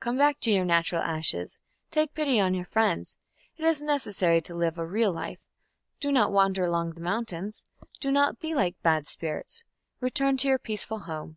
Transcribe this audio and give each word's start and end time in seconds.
Come 0.00 0.18
back 0.18 0.40
to 0.40 0.50
your 0.50 0.64
natural 0.64 1.02
ashes. 1.02 1.60
Take 1.92 2.14
pity 2.14 2.40
on 2.40 2.52
your 2.52 2.64
friends. 2.64 3.16
It 3.56 3.64
is 3.64 3.80
necessary 3.80 4.40
to 4.40 4.52
live 4.52 4.76
a 4.76 4.84
real 4.84 5.12
life. 5.12 5.38
Do 6.00 6.10
not 6.10 6.32
wander 6.32 6.64
along 6.64 6.94
the 6.94 7.00
mountains. 7.00 7.64
Do 8.00 8.10
not 8.10 8.40
be 8.40 8.56
like 8.56 8.74
bad 8.82 9.06
spirits. 9.06 9.62
Return 10.00 10.36
to 10.38 10.48
your 10.48 10.58
peaceful 10.58 10.98
home.... 10.98 11.36